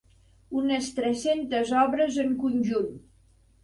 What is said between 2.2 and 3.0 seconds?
en conjunt.